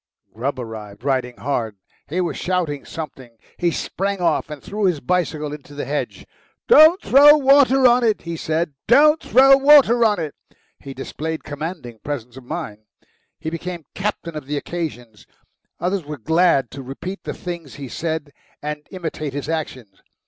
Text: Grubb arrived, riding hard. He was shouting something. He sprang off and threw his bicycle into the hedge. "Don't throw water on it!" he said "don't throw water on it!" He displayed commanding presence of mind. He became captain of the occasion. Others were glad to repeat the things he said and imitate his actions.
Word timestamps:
Grubb 0.33 0.57
arrived, 0.59 1.03
riding 1.03 1.37
hard. 1.37 1.77
He 2.07 2.19
was 2.21 2.35
shouting 2.35 2.85
something. 2.85 3.37
He 3.57 3.69
sprang 3.69 4.19
off 4.19 4.49
and 4.49 4.59
threw 4.63 4.85
his 4.85 4.99
bicycle 4.99 5.53
into 5.53 5.75
the 5.75 5.85
hedge. 5.85 6.25
"Don't 6.67 6.99
throw 7.03 7.37
water 7.37 7.85
on 7.85 8.03
it!" 8.03 8.23
he 8.23 8.35
said 8.35 8.73
"don't 8.87 9.21
throw 9.21 9.55
water 9.57 10.03
on 10.03 10.19
it!" 10.19 10.33
He 10.79 10.95
displayed 10.95 11.43
commanding 11.43 11.99
presence 11.99 12.35
of 12.35 12.45
mind. 12.45 12.79
He 13.37 13.51
became 13.51 13.85
captain 13.93 14.35
of 14.35 14.47
the 14.47 14.57
occasion. 14.57 15.13
Others 15.79 16.03
were 16.03 16.17
glad 16.17 16.71
to 16.71 16.81
repeat 16.81 17.23
the 17.23 17.35
things 17.35 17.75
he 17.75 17.87
said 17.87 18.31
and 18.59 18.87
imitate 18.89 19.33
his 19.33 19.49
actions. 19.49 20.01